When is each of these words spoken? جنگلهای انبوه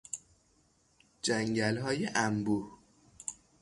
جنگلهای 1.21 2.07
انبوه 2.15 2.71